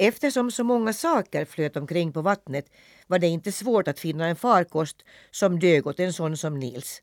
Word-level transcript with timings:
Eftersom 0.00 0.50
så 0.50 0.64
många 0.64 0.92
saker 0.92 1.44
flöt 1.44 1.76
omkring 1.76 2.12
på 2.12 2.22
vattnet 2.22 2.70
var 3.06 3.18
det 3.18 3.26
inte 3.26 3.52
svårt 3.52 3.88
att 3.88 4.00
finna 4.00 4.26
en 4.26 4.36
farkost 4.36 5.04
som 5.30 5.58
dög 5.58 5.86
åt 5.86 6.00
en 6.00 6.12
sån 6.12 6.36
som 6.36 6.58
Nils. 6.58 7.02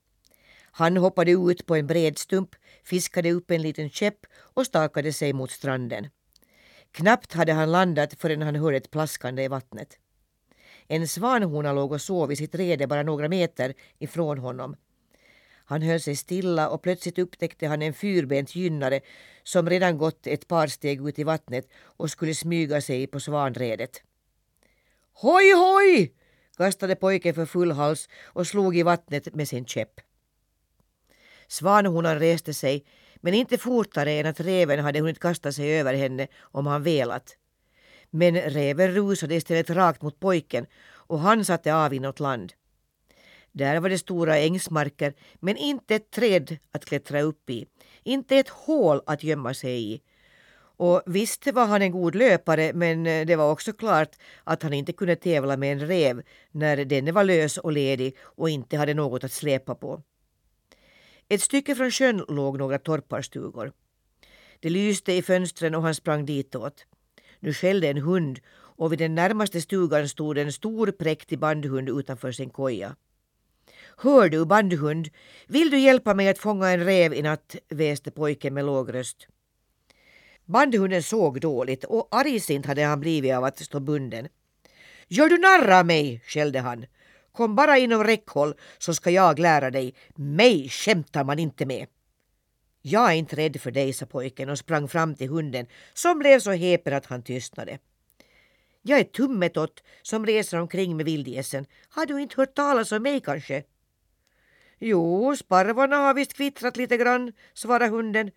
Han 0.71 0.97
hoppade 0.97 1.31
ut 1.31 1.65
på 1.65 1.75
en 1.75 1.87
bred 1.87 2.17
stump, 2.17 2.55
fiskade 2.83 3.31
upp 3.31 3.51
en 3.51 3.61
liten 3.61 3.89
käpp 3.89 4.25
och 4.53 4.65
stakade 4.65 5.13
sig 5.13 5.33
mot 5.33 5.51
stranden. 5.51 6.07
Knappt 6.91 7.33
hade 7.33 7.53
han 7.53 7.71
landat 7.71 8.13
förrän 8.13 8.41
han 8.41 8.55
hörde 8.55 8.77
ett 8.77 8.91
plaskande 8.91 9.43
i 9.43 9.47
vattnet. 9.47 9.97
En 10.87 11.07
svanhona 11.07 11.73
låg 11.73 11.91
och 11.91 12.01
sov 12.01 12.31
i 12.31 12.35
sitt 12.35 12.55
rede 12.55 12.87
bara 12.87 13.03
några 13.03 13.29
meter 13.29 13.73
ifrån 13.99 14.37
honom. 14.37 14.75
Han 15.65 15.81
höll 15.81 15.99
sig 15.99 16.15
stilla 16.15 16.69
och 16.69 16.81
plötsligt 16.81 17.19
upptäckte 17.19 17.67
han 17.67 17.81
en 17.81 17.93
fyrbent 17.93 18.55
gynnare 18.55 18.99
som 19.43 19.69
redan 19.69 19.97
gått 19.97 20.27
ett 20.27 20.47
par 20.47 20.67
steg 20.67 21.07
ut 21.07 21.19
i 21.19 21.23
vattnet 21.23 21.69
och 21.97 22.11
skulle 22.11 22.35
smyga 22.35 22.81
sig 22.81 23.07
på 23.07 23.19
svanredet. 23.19 24.01
Hoj, 25.13 25.53
hoj! 25.53 26.13
kastade 26.57 26.95
pojken 26.95 27.33
för 27.33 27.45
full 27.45 27.71
hals 27.71 28.09
och 28.23 28.47
slog 28.47 28.77
i 28.77 28.83
vattnet 28.83 29.35
med 29.35 29.47
sin 29.47 29.65
käpp. 29.65 30.01
Svanhonan 31.47 32.19
reste 32.19 32.53
sig, 32.53 32.85
men 33.15 33.33
inte 33.33 33.57
fortare 33.57 34.11
än 34.11 34.25
att 34.25 34.39
reven 34.39 34.79
hade 34.79 34.99
hunnit 34.99 35.19
kasta 35.19 35.51
sig 35.51 35.79
över 35.79 35.93
henne 35.93 36.27
om 36.41 36.67
han 36.67 36.83
velat. 36.83 37.37
Men 38.09 38.35
reven 38.35 38.91
rusade 38.91 39.35
istället 39.35 39.69
rakt 39.69 40.01
mot 40.01 40.19
pojken 40.19 40.65
och 41.07 41.19
han 41.19 41.45
satte 41.45 41.75
av 41.75 41.93
inåt 41.93 42.19
land. 42.19 42.53
Där 43.55 43.79
var 43.79 43.89
det 43.89 43.97
stora 43.97 44.37
ängsmarker 44.37 45.13
men 45.39 45.57
inte 45.57 45.95
ett 45.95 46.11
träd 46.11 46.57
att 46.71 46.85
klättra 46.85 47.21
upp 47.21 47.49
i, 47.49 47.65
inte 48.03 48.37
ett 48.37 48.49
hål 48.49 49.01
att 49.05 49.23
gömma 49.23 49.53
sig 49.53 49.93
i. 49.93 50.01
Och 50.77 51.01
visst 51.05 51.47
var 51.53 51.65
han 51.65 51.81
en 51.81 51.91
god 51.91 52.15
löpare 52.15 52.73
men 52.73 53.07
eh, 53.07 53.25
det 53.25 53.35
var 53.35 53.51
också 53.51 53.73
klart 53.73 54.15
att 54.43 54.63
han 54.63 54.73
inte 54.73 54.93
kunde 54.93 55.15
tävla 55.15 55.57
med 55.57 55.71
en 55.71 55.87
rev 55.87 56.21
när 56.51 56.85
denne 56.85 57.11
var 57.11 57.23
lös 57.23 57.57
och 57.57 57.71
ledig 57.71 58.17
och 58.21 58.49
inte 58.49 58.77
hade 58.77 58.93
något 58.93 59.23
att 59.23 59.31
släpa 59.31 59.75
på. 59.75 60.01
Ett 61.29 61.41
stycke 61.41 61.75
från 61.75 61.91
sjön 61.91 62.25
låg 62.27 62.57
några 62.57 62.77
torparstugor. 62.77 63.71
Det 64.59 64.69
lyste 64.69 65.13
i 65.13 65.21
fönstren 65.21 65.75
och 65.75 65.81
han 65.81 65.95
sprang 65.95 66.25
ditåt. 66.25 66.85
Nu 67.39 67.53
skällde 67.53 67.87
en 67.87 67.97
hund 67.97 68.39
och 68.77 68.91
vid 68.91 68.99
den 68.99 69.15
närmaste 69.15 69.61
stugan 69.61 70.09
stod 70.09 70.37
en 70.37 70.53
stor 70.53 70.91
präktig 70.91 71.39
bandhund 71.39 71.89
utanför 71.89 72.31
sin 72.31 72.49
koja. 72.49 72.95
Hör 73.97 74.29
du 74.29 74.45
bandhund, 74.45 75.09
vill 75.47 75.69
du 75.69 75.79
hjälpa 75.79 76.13
mig 76.13 76.29
att 76.29 76.37
fånga 76.37 76.69
en 76.69 76.85
räv 76.85 77.13
i 77.13 77.21
natt? 77.21 77.55
väste 77.69 78.11
pojken 78.11 78.53
med 78.53 78.65
låg 78.65 78.93
röst. 78.93 79.27
Bandhunden 80.45 81.03
såg 81.03 81.41
dåligt 81.41 81.83
och 81.83 82.07
argsint 82.11 82.65
hade 82.65 82.83
han 82.83 82.99
blivit 82.99 83.33
av 83.33 83.43
att 83.43 83.59
stå 83.59 83.79
bunden. 83.79 84.27
Gör 85.07 85.29
du 85.29 85.37
narr 85.37 85.79
av 85.79 85.85
mig? 85.85 86.21
skällde 86.25 86.59
han. 86.59 86.85
Kom 87.31 87.55
bara 87.55 87.77
inom 87.77 88.03
räckhåll 88.03 88.53
så 88.77 88.93
ska 88.93 89.09
jag 89.09 89.39
lära 89.39 89.71
dig. 89.71 89.93
Mig 90.15 90.69
skämtar 90.69 91.23
man 91.23 91.39
inte 91.39 91.65
med. 91.65 91.87
Jag 92.81 93.11
är 93.11 93.15
inte 93.15 93.35
rädd 93.35 93.61
för 93.61 93.71
dig, 93.71 93.93
sa 93.93 94.05
pojken 94.05 94.49
och 94.49 94.59
sprang 94.59 94.87
fram 94.87 95.15
till 95.15 95.29
hunden 95.29 95.67
som 95.93 96.19
blev 96.19 96.39
så 96.39 96.51
häpen 96.51 96.93
att 96.93 97.05
han 97.05 97.23
tystnade. 97.23 97.79
Jag 98.81 98.99
är 98.99 99.03
Tummetott 99.03 99.83
som 100.01 100.25
reser 100.25 100.59
omkring 100.59 100.97
med 100.97 101.05
vildgässen. 101.05 101.65
Har 101.89 102.05
du 102.05 102.21
inte 102.21 102.35
hört 102.37 102.55
talas 102.55 102.91
om 102.91 103.03
mig 103.03 103.19
kanske? 103.19 103.63
Jo, 104.79 105.35
sparvarna 105.35 105.95
har 105.95 106.13
visst 106.13 106.33
kvittrat 106.33 106.77
lite 106.77 106.97
grann, 106.97 107.31
svarade 107.53 107.87
hunden. 107.87 108.31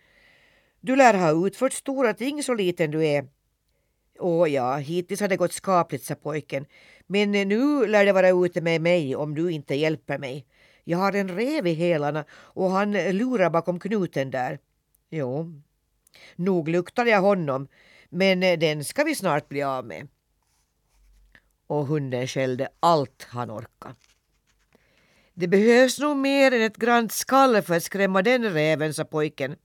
Du 0.80 0.97
lär 0.97 1.14
ha 1.14 1.47
utfört 1.47 1.72
stora 1.72 2.14
ting 2.14 2.42
så 2.42 2.55
liten 2.55 2.91
du 2.91 3.06
är. 3.06 3.28
Åh 4.19 4.50
ja, 4.50 4.77
hittills 4.77 5.20
har 5.20 5.28
det 5.28 5.36
gått 5.36 5.53
skapligt, 5.53 6.05
sa 6.05 6.14
pojken. 6.14 6.67
Men 7.06 7.33
nu 7.33 7.86
lär 7.86 8.05
det 8.05 8.12
vara 8.12 8.28
ute 8.47 8.61
med 8.61 8.80
mig 8.80 9.17
om 9.17 9.34
du 9.34 9.50
inte 9.50 9.75
hjälper 9.75 10.19
mig. 10.19 10.47
Jag 10.84 10.98
har 10.98 11.12
en 11.12 11.36
rev 11.36 11.67
i 11.67 11.74
hälarna 11.74 12.24
och 12.33 12.70
han 12.70 12.92
lurar 12.92 13.51
bakom 13.51 13.80
knuten 13.80 14.30
där. 14.30 14.58
Jo, 15.11 15.62
nog 16.36 16.68
luktar 16.68 17.07
jag 17.07 17.20
honom, 17.20 17.68
men 18.08 18.41
den 18.41 18.85
ska 18.85 19.05
vi 19.05 19.14
snart 19.14 19.48
bli 19.48 19.62
av 19.62 19.86
med. 19.86 20.08
Och 21.67 21.86
hunden 21.86 22.27
skällde 22.27 22.68
allt 22.80 23.27
han 23.30 23.51
orkade. 23.51 23.95
Det 25.40 25.48
behövs 25.48 25.98
nog 25.98 26.16
mer 26.16 26.52
än 26.52 26.62
ett 26.62 26.76
grant 26.76 27.12
skall 27.12 27.62
för 27.62 27.76
att 27.76 27.82
skrämma 27.82 28.22
den 28.22 28.52
räven, 28.52 28.94
sa 28.94 29.04
pojken. 29.04 29.56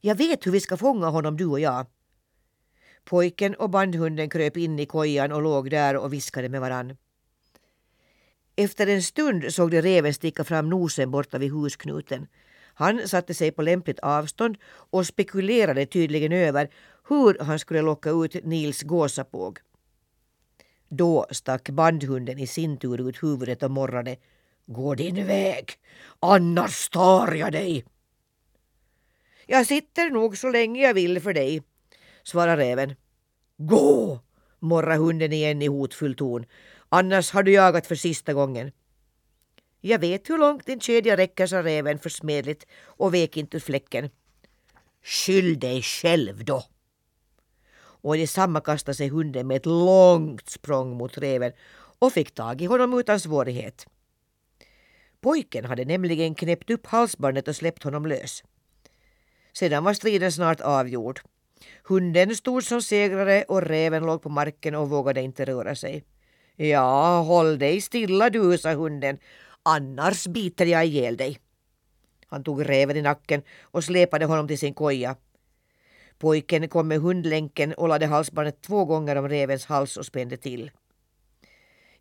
Jag 0.00 0.14
vet 0.14 0.46
hur 0.46 0.52
vi 0.52 0.60
ska 0.60 0.76
fånga 0.76 1.06
honom, 1.06 1.36
du 1.36 1.46
och 1.46 1.60
jag. 1.60 1.86
Pojken 3.04 3.54
och 3.54 3.70
bandhunden 3.70 4.30
kröp 4.30 4.56
in 4.56 4.78
i 4.78 4.86
kojan 4.86 5.32
och 5.32 5.42
låg 5.42 5.70
där 5.70 5.96
och 5.96 6.12
viskade 6.12 6.48
med 6.48 6.60
varann. 6.60 6.96
Efter 8.56 8.86
en 8.86 9.02
stund 9.02 9.52
såg 9.52 9.70
de 9.70 9.82
reven 9.82 10.14
sticka 10.14 10.44
fram 10.44 10.70
nosen 10.70 11.10
borta 11.10 11.38
vid 11.38 11.52
husknuten. 11.52 12.26
Han 12.74 13.08
satte 13.08 13.34
sig 13.34 13.50
på 13.52 13.62
lämpligt 13.62 14.00
avstånd 14.00 14.56
och 14.90 15.06
spekulerade 15.06 15.86
tydligen 15.86 16.32
över 16.32 16.70
hur 17.08 17.38
han 17.38 17.58
skulle 17.58 17.82
locka 17.82 18.10
ut 18.10 18.44
Nils 18.44 18.82
gåsapåg. 18.82 19.58
Då 20.88 21.26
stack 21.30 21.70
bandhunden 21.70 22.38
i 22.38 22.46
sin 22.46 22.76
tur 22.76 23.08
ut 23.08 23.22
huvudet 23.22 23.62
och 23.62 23.70
morrade 23.70 24.16
Gå 24.72 24.94
din 24.94 25.26
väg, 25.26 25.70
annars 26.20 26.88
tar 26.88 27.32
jag 27.32 27.52
dig. 27.52 27.84
Jag 29.46 29.66
sitter 29.66 30.10
nog 30.10 30.38
så 30.38 30.50
länge 30.50 30.82
jag 30.82 30.94
vill 30.94 31.20
för 31.20 31.34
dig, 31.34 31.62
svarar 32.22 32.56
räven. 32.56 32.94
Gå, 33.56 34.20
morrar 34.58 34.96
hunden 34.96 35.32
igen 35.32 35.62
i 35.62 35.66
hotfull 35.66 36.14
ton. 36.14 36.44
Annars 36.88 37.30
har 37.30 37.42
du 37.42 37.52
jagat 37.52 37.86
för 37.86 37.94
sista 37.94 38.32
gången. 38.32 38.72
Jag 39.80 39.98
vet 39.98 40.30
hur 40.30 40.38
långt 40.38 40.66
din 40.66 40.80
kedja 40.80 41.16
räcker, 41.16 41.46
sa 41.46 41.62
räven 41.62 41.98
försmedligt 41.98 42.66
och 42.84 43.14
vek 43.14 43.36
inte 43.36 43.56
ur 43.56 43.60
fläcken. 43.60 44.10
Skyll 45.02 45.60
dig 45.60 45.82
själv 45.82 46.44
då. 46.44 46.64
Och 48.02 48.16
i 48.16 48.20
detsamma 48.20 48.60
kastade 48.60 48.94
sig 48.94 49.08
hunden 49.08 49.46
med 49.46 49.56
ett 49.56 49.66
långt 49.66 50.50
språng 50.50 50.96
mot 50.96 51.18
räven 51.18 51.52
och 51.98 52.12
fick 52.12 52.34
tag 52.34 52.62
i 52.62 52.66
honom 52.66 52.98
utan 52.98 53.20
svårighet. 53.20 53.86
Pojken 55.20 55.64
hade 55.64 55.84
nämligen 55.84 56.34
knäppt 56.34 56.70
upp 56.70 56.86
halsbandet 56.86 57.48
och 57.48 57.56
släppt 57.56 57.82
honom 57.82 58.06
lös. 58.06 58.44
Sedan 59.52 59.84
var 59.84 59.94
striden 59.94 60.32
snart 60.32 60.60
avgjord. 60.60 61.20
Hunden 61.82 62.36
stod 62.36 62.64
som 62.64 62.82
segrare 62.82 63.44
och 63.48 63.62
räven 63.62 64.06
låg 64.06 64.22
på 64.22 64.28
marken 64.28 64.74
och 64.74 64.90
vågade 64.90 65.22
inte 65.22 65.44
röra 65.44 65.74
sig. 65.74 66.04
Ja, 66.56 67.20
håll 67.20 67.58
dig 67.58 67.80
stilla 67.80 68.30
du, 68.30 68.58
sa 68.58 68.72
hunden, 68.72 69.18
annars 69.62 70.26
biter 70.26 70.66
jag 70.66 70.86
ihjäl 70.86 71.16
dig. 71.16 71.38
Han 72.26 72.44
tog 72.44 72.68
räven 72.68 72.96
i 72.96 73.02
nacken 73.02 73.42
och 73.60 73.84
släpade 73.84 74.24
honom 74.24 74.48
till 74.48 74.58
sin 74.58 74.74
koja. 74.74 75.16
Pojken 76.18 76.68
kom 76.68 76.88
med 76.88 77.00
hundlänken 77.00 77.74
och 77.74 77.88
lade 77.88 78.06
halsbandet 78.06 78.62
två 78.62 78.84
gånger 78.84 79.16
om 79.16 79.28
rävens 79.28 79.66
hals 79.66 79.96
och 79.96 80.06
spände 80.06 80.36
till. 80.36 80.70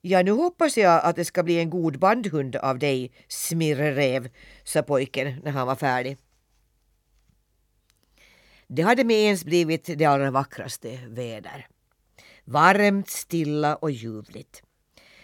Ja, 0.02 0.24
nu 0.24 0.32
hoppas 0.32 0.78
jag 0.78 1.04
att 1.04 1.16
det 1.16 1.26
ska 1.26 1.44
bli 1.44 1.60
en 1.60 1.70
god 1.70 2.00
bandhund 2.00 2.56
av 2.56 2.80
dig, 2.80 3.12
smirrev, 3.28 4.30
sa 4.64 4.82
pojken 4.82 5.42
när 5.44 5.52
han 5.52 5.68
var 5.68 5.76
färdig. 5.76 6.18
Det 8.68 8.82
hade 8.82 9.04
med 9.04 9.16
ens 9.18 9.46
blivit 9.46 9.98
det 9.98 10.06
allra 10.06 10.32
vackraste 10.32 11.00
väder. 11.08 11.68
Varmt, 12.46 13.10
stilla 13.10 13.76
och 13.76 13.92
ljuvligt. 13.92 14.64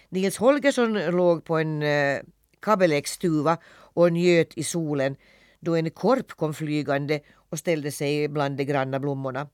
Nils 0.09 0.37
Holgersson 0.37 0.93
låg 0.93 1.43
på 1.45 1.57
en 1.57 1.81
äh, 1.83 3.57
och 3.93 4.13
njöt 4.13 4.57
i 4.57 4.63
solen 4.63 5.15
då 5.59 5.75
en 5.75 5.89
korp 5.89 6.31
kom 6.31 6.53
flygande 6.53 7.19
och 7.33 7.59
ställde 7.59 7.91
sig 7.91 8.27
bland 8.27 8.57
de 8.57 8.63
granna 8.63 8.99
blommorna. 8.99 9.49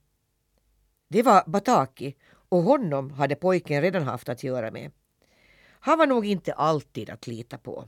Det 1.07 1.23
var 1.23 1.43
Bataki 1.47 2.15
och 2.49 2.63
honom 2.63 3.11
hade 3.11 3.35
pojken 3.35 3.81
redan 3.81 4.03
haft 4.03 4.29
att 4.29 4.43
göra 4.43 4.71
med. 4.71 4.91
Han 5.83 5.97
var 5.97 6.07
nog 6.07 6.25
inte 6.25 6.53
alltid 6.53 7.09
att 7.09 7.27
lita 7.27 7.57
på. 7.57 7.87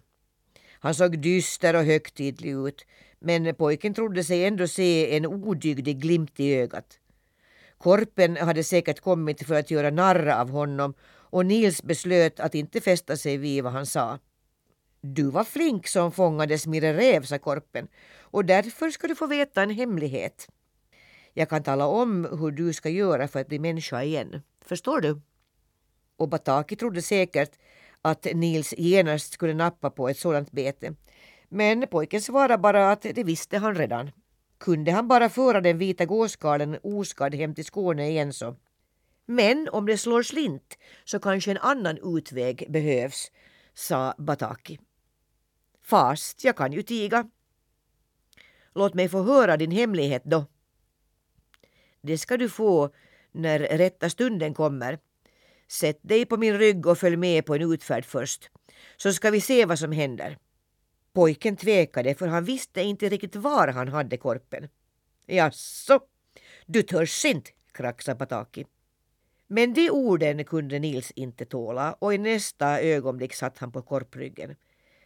Han 0.69 0.95
såg 0.95 1.19
dyster 1.19 1.75
och 1.75 1.84
högtidlig 1.84 2.51
ut 2.51 2.86
men 3.19 3.56
pojken 3.56 3.94
trodde 3.94 4.24
sig 4.24 4.45
ändå 4.45 4.68
se 4.68 5.18
en 5.18 5.25
odygdig 5.25 6.01
glimt 6.01 6.40
i 6.40 6.56
ögat. 6.56 7.00
Korpen 7.78 8.38
hade 8.38 8.63
säkert 8.63 9.00
kommit 9.00 9.48
för 9.48 9.56
att 9.56 9.72
göra 9.72 9.90
narr 9.90 10.28
av 10.28 10.50
honom 10.50 10.94
och 11.34 11.45
Nils 11.45 11.84
beslöt 11.84 12.40
att 12.40 12.56
inte 12.56 12.81
fästa 12.81 13.18
sig 13.18 13.38
vid 13.38 13.63
vad 13.63 13.74
han 13.74 13.86
sa. 13.86 14.19
Du 15.01 15.24
var 15.24 15.44
flink 15.44 15.88
som 15.88 16.12
fångade 16.12 16.60
Smirre 16.60 16.94
Räv, 16.94 17.24
sa 17.24 17.39
korpen, 17.39 17.88
och 18.19 18.46
därför 18.46 18.89
ska 18.89 19.07
du 19.07 19.16
få 19.16 19.28
veta 19.28 19.63
en 19.63 19.69
hemlighet. 19.69 20.48
Jag 21.34 21.50
kan 21.50 21.63
tala 21.63 21.88
om 21.88 22.25
hur 22.39 22.51
du 22.51 22.74
ska 22.74 22.89
göra 22.89 23.28
för 23.28 23.39
att 23.39 23.48
bli 23.48 23.60
människa 23.60 24.04
igen. 24.04 24.42
Förstår 24.66 25.01
du? 25.01 25.22
Och 26.18 26.30
Bataki 26.30 26.75
trodde 26.75 27.01
säkert 27.01 27.51
att 28.05 28.27
Nils 28.33 28.73
genast 28.77 29.33
skulle 29.33 29.53
nappa 29.53 29.89
på 29.89 30.09
ett 30.09 30.17
sådant 30.17 30.51
bete. 30.51 30.95
Men 31.50 31.88
pojken 31.88 32.21
svarade 32.21 32.57
bara 32.57 32.91
att 32.91 33.01
det 33.01 33.23
visste 33.23 33.57
han 33.57 33.75
redan. 33.75 34.11
Kunde 34.57 34.91
han 34.91 35.07
bara 35.07 35.29
föra 35.29 35.61
den 35.61 35.77
vita 35.77 36.05
gåskarlen 36.05 36.77
oskadd 36.83 37.35
hem 37.35 37.55
till 37.55 37.65
Skåne 37.65 38.09
igen 38.09 38.33
så. 38.33 38.55
Men 39.25 39.69
om 39.71 39.85
det 39.85 39.97
slår 39.97 40.23
slint 40.23 40.77
så 41.05 41.19
kanske 41.19 41.51
en 41.51 41.57
annan 41.57 42.17
utväg 42.17 42.65
behövs, 42.69 43.31
sa 43.73 44.13
Bataki. 44.17 44.79
Fast 45.83 46.44
jag 46.44 46.57
kan 46.57 46.73
ju 46.73 46.81
tiga. 46.81 47.29
Låt 48.75 48.94
mig 48.94 49.09
få 49.09 49.23
höra 49.23 49.57
din 49.57 49.71
hemlighet 49.71 50.23
då. 50.25 50.45
Det 52.01 52.17
ska 52.17 52.38
du 52.38 52.50
få 52.50 52.89
när 53.31 53.59
rätta 53.59 54.09
stunden 54.09 54.53
kommer. 54.53 55.00
Sätt 55.68 56.00
dig 56.01 56.25
på 56.25 56.38
min 56.38 56.57
rygg 56.57 56.88
och 56.88 56.98
följ 56.98 57.15
med 57.15 57.45
på 57.45 57.56
en 57.56 57.74
utfärd 57.74 58.06
först, 58.06 58.50
så 58.98 59.13
ska 59.13 59.31
vi 59.31 59.42
se 59.42 59.65
vad 59.65 59.80
som 59.80 59.92
händer. 59.92 60.38
Pojken 61.13 61.56
tvekade 61.56 62.15
för 62.15 62.27
han 62.27 62.45
visste 62.45 62.81
inte 62.81 63.10
riktigt 63.10 63.36
var 63.36 63.68
han 63.68 63.88
hade 63.88 64.18
korpen. 64.18 64.69
Jaså, 65.25 66.00
du 66.65 66.83
törs 66.83 67.25
inte, 67.25 67.51
kraxade 67.71 68.18
Pataki. 68.18 68.65
Men 69.48 69.74
de 69.74 69.89
orden 69.89 70.45
kunde 70.45 70.80
Nils 70.80 71.12
inte 71.12 71.45
tåla 71.45 71.94
och 71.94 72.13
i 72.13 72.18
nästa 72.18 72.81
ögonblick 72.81 73.33
satt 73.33 73.57
han 73.57 73.71
på 73.71 73.81
korpryggen. 73.81 74.56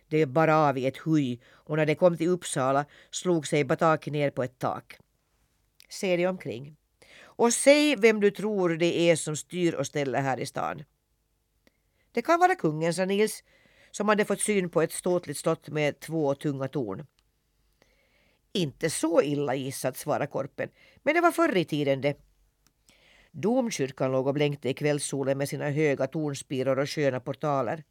Det 0.07 0.25
bar 0.25 0.47
av 0.47 0.77
i 0.77 0.85
ett 0.85 0.97
huj 0.97 1.41
och 1.47 1.77
när 1.77 1.85
de 1.85 1.95
kom 1.95 2.17
till 2.17 2.29
Uppsala 2.29 2.85
slog 3.11 3.47
sig 3.47 3.63
Bataki 3.63 4.11
ner 4.11 4.29
på 4.29 4.43
ett 4.43 4.59
tak. 4.59 4.97
Se 5.89 6.15
dig 6.15 6.27
omkring 6.27 6.75
och 7.37 7.53
säg 7.53 7.95
vem 7.95 8.19
du 8.19 8.31
tror 8.31 8.69
det 8.69 9.09
är 9.09 9.15
som 9.15 9.35
styr 9.35 9.73
och 9.73 9.87
ställer 9.87 10.21
här 10.21 10.39
i 10.39 10.45
stan. 10.45 10.83
Det 12.11 12.21
kan 12.21 12.39
vara 12.39 12.55
kungen, 12.55 12.93
sa 12.93 13.05
Nils, 13.05 13.43
som 13.91 14.09
hade 14.09 14.25
fått 14.25 14.41
syn 14.41 14.69
på 14.69 14.81
ett 14.81 14.91
ståtligt 14.91 15.39
slott 15.39 15.69
med 15.69 15.99
två 15.99 16.35
tunga 16.35 16.67
torn. 16.67 17.05
Inte 18.53 18.89
så 18.89 19.21
illa 19.21 19.55
gissat, 19.55 19.97
svarade 19.97 20.27
Korpen, 20.27 20.69
men 21.03 21.15
det 21.15 21.21
var 21.21 21.31
förr 21.31 21.57
i 21.57 21.65
tiden 21.65 22.01
det. 22.01 22.17
Domkyrkan 23.31 24.11
låg 24.11 24.27
och 24.27 24.33
blänkte 24.33 24.69
i 24.69 24.73
kvällssolen 24.73 25.37
med 25.37 25.49
sina 25.49 25.69
höga 25.69 26.07
tornspiror 26.07 26.79
och 26.79 26.89
sköna 26.89 27.19
portaler. 27.19 27.83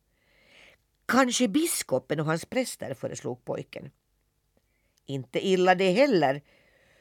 Kanske 1.06 1.48
biskopen 1.48 2.20
och 2.20 2.26
hans 2.26 2.44
präster, 2.44 2.94
föreslog 2.94 3.44
pojken. 3.44 3.90
Inte 5.06 5.46
illa 5.46 5.74
det 5.74 5.90
heller, 5.90 6.42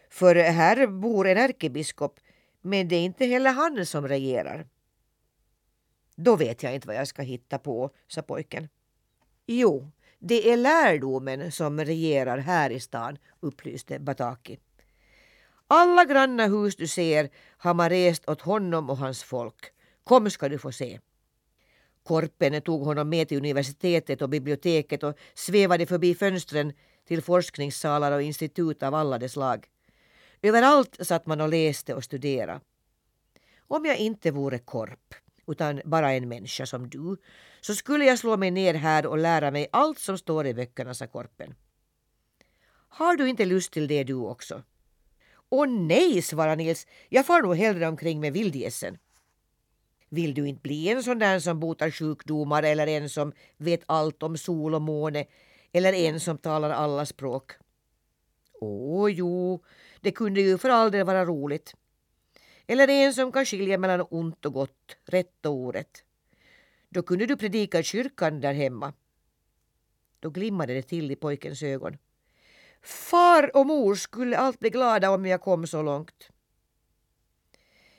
för 0.10 0.36
här 0.36 0.88
bor 0.88 1.28
en 1.28 1.38
ärkebiskop, 1.38 2.20
men 2.66 2.88
det 2.88 2.96
är 2.96 3.04
inte 3.04 3.26
heller 3.26 3.52
han 3.52 3.86
som 3.86 4.08
regerar. 4.08 4.68
Då 6.16 6.36
vet 6.36 6.64
jag 6.64 6.76
inte 6.76 6.88
vad 6.88 6.96
jag 6.96 7.08
ska 7.08 7.22
hitta 7.22 7.60
på, 7.60 7.90
sa 8.08 8.22
pojken. 8.22 8.70
Jo, 9.46 9.92
det 10.20 10.52
är 10.52 10.58
lärdomen 10.58 11.52
som 11.52 11.80
regerar 11.80 12.38
här 12.38 12.70
i 12.70 12.80
stan, 12.80 13.18
upplyste 13.40 14.00
Bataki. 14.00 14.60
Alla 15.68 16.06
granna 16.06 16.48
hus 16.48 16.76
du 16.76 16.88
ser 16.88 17.30
har 17.58 17.74
man 17.74 17.90
rest 17.90 18.30
åt 18.30 18.42
honom 18.42 18.90
och 18.90 18.98
hans 18.98 19.24
folk. 19.24 19.66
Kom 20.04 20.30
ska 20.30 20.50
du 20.50 20.58
få 20.58 20.72
se. 20.72 21.00
Korpen 22.04 22.62
tog 22.62 22.82
honom 22.82 23.10
med 23.10 23.28
till 23.28 23.38
universitetet 23.38 24.22
och 24.22 24.30
biblioteket 24.30 25.04
och 25.04 25.18
svävade 25.34 25.86
förbi 25.86 26.16
fönstren 26.16 26.74
till 27.08 27.22
forskningssalar 27.22 28.12
och 28.12 28.22
institut 28.22 28.84
av 28.84 28.96
alla 28.96 29.18
de 29.18 29.30
slag. 29.30 29.68
Överallt 30.42 30.98
satt 31.08 31.26
man 31.26 31.42
och 31.42 31.50
läste 31.50 31.94
och 31.94 32.04
studerade. 32.04 32.60
Om 33.68 33.86
jag 33.86 33.98
inte 33.98 34.32
vore 34.32 34.60
korp, 34.60 35.14
utan 35.48 35.82
bara 35.86 36.14
en 36.14 36.28
människa 36.28 36.66
som 36.66 36.90
du, 36.90 37.18
så 37.62 37.76
skulle 37.76 38.06
jag 38.06 38.20
slå 38.20 38.38
mig 38.38 38.52
ner 38.52 38.74
här 38.74 39.06
och 39.06 39.18
lära 39.18 39.52
mig 39.52 39.68
allt 39.72 40.00
som 40.00 40.18
står 40.18 40.48
i 40.48 40.54
böckerna, 40.54 40.94
sa 40.94 41.08
korpen. 41.08 41.56
Har 42.90 43.16
du 43.16 43.30
inte 43.30 43.46
lust 43.46 43.72
till 43.72 43.88
det 43.88 44.04
du 44.04 44.14
också? 44.14 44.64
Åh 45.50 45.68
nej, 45.68 46.22
svarade 46.22 46.56
Nils, 46.56 46.88
jag 47.10 47.26
far 47.26 47.42
nog 47.42 47.56
hellre 47.56 47.88
omkring 47.88 48.20
med 48.20 48.34
vildgässen. 48.34 48.98
Vill 50.10 50.34
du 50.34 50.48
inte 50.48 50.62
bli 50.62 50.90
en 50.90 51.04
sån 51.04 51.20
där 51.20 51.40
som 51.40 51.60
botar 51.60 51.92
sjukdomar 51.92 52.64
eller 52.64 52.88
en 52.88 53.10
som 53.10 53.34
vet 53.58 53.84
allt 53.86 54.24
om 54.24 54.38
sol 54.38 54.76
och 54.76 54.82
måne 54.82 55.26
eller 55.72 55.94
en 55.94 56.20
som 56.20 56.38
talar 56.38 56.70
alla 56.70 57.06
språk? 57.06 57.52
Åh 58.62 59.12
jo, 59.12 59.64
det 60.06 60.12
kunde 60.12 60.42
ju 60.42 60.58
för 60.58 60.70
all 60.70 60.92
del 60.92 61.06
vara 61.06 61.26
roligt. 61.26 61.74
Eller 62.68 62.88
en 62.88 63.14
som 63.14 63.32
kan 63.32 63.46
skilja 63.46 63.78
mellan 63.78 64.08
ont 64.10 64.46
och 64.46 64.54
gott, 64.54 64.98
rätt 65.06 65.46
och 65.46 65.54
orätt. 65.54 66.04
Då 66.90 67.04
kunde 67.04 67.26
du 67.26 67.38
predika 67.38 67.80
i 67.80 67.84
kyrkan 67.84 68.42
där 68.42 68.54
hemma. 68.54 68.94
Då 70.20 70.30
glimmade 70.30 70.74
det 70.74 70.82
till 70.82 71.12
i 71.12 71.16
pojkens 71.16 71.64
ögon. 71.64 71.98
Far 72.82 73.56
och 73.58 73.66
mor 73.66 73.96
skulle 73.96 74.38
allt 74.38 74.60
bli 74.60 74.70
glada 74.70 75.12
om 75.12 75.26
jag 75.26 75.42
kom 75.42 75.68
så 75.68 75.82
långt. 75.82 76.30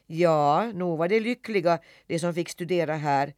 Ja, 0.06 0.72
nog 0.74 0.98
var 0.98 1.08
det 1.08 1.20
lyckliga 1.20 1.78
de 2.06 2.18
som 2.18 2.34
fick 2.34 2.48
studera 2.48 2.94
här, 2.94 3.34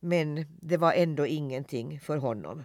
men 0.00 0.46
det 0.60 0.76
var 0.76 0.92
ändå 0.92 1.26
ingenting 1.26 2.00
för 2.00 2.16
honom. 2.16 2.64